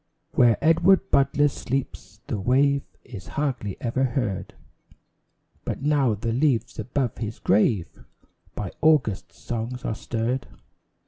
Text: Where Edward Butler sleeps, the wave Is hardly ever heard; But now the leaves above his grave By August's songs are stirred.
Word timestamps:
Where 0.31 0.57
Edward 0.63 1.11
Butler 1.11 1.47
sleeps, 1.47 2.21
the 2.25 2.39
wave 2.39 2.81
Is 3.03 3.27
hardly 3.37 3.77
ever 3.79 4.03
heard; 4.03 4.55
But 5.63 5.83
now 5.83 6.15
the 6.15 6.33
leaves 6.33 6.79
above 6.79 7.19
his 7.19 7.37
grave 7.37 8.03
By 8.55 8.71
August's 8.81 9.37
songs 9.37 9.85
are 9.85 9.93
stirred. 9.93 10.47